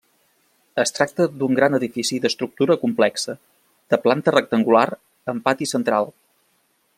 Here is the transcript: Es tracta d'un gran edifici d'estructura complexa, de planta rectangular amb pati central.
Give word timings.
Es 0.83 0.93
tracta 0.99 1.27
d'un 1.41 1.57
gran 1.59 1.77
edifici 1.79 2.17
d'estructura 2.23 2.77
complexa, 2.85 3.35
de 3.95 4.01
planta 4.07 4.35
rectangular 4.37 4.87
amb 5.35 5.47
pati 5.51 5.69
central. 5.75 6.11